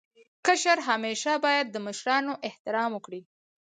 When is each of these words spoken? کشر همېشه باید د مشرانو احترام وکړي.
کشر 0.45 0.77
همېشه 0.89 1.31
باید 1.43 1.67
د 1.71 1.75
مشرانو 1.87 2.33
احترام 2.47 2.89
وکړي. 2.93 3.21